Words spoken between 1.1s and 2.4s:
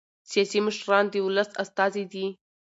ولس استازي دي